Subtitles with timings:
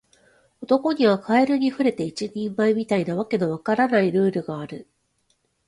[0.61, 4.87] 男にはカエルに触れて一人前、みたいな訳の分からないルールがある